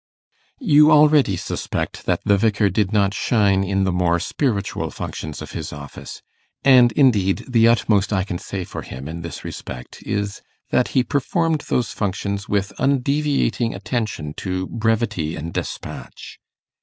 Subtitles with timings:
[0.59, 5.51] You already suspect that the Vicar did not shine in the more spiritual functions of
[5.51, 6.23] his office;
[6.63, 10.41] and indeed, the utmost I can say for him in this respect is,
[10.71, 16.39] that he performed those functions with undeviating attention to brevity and despatch.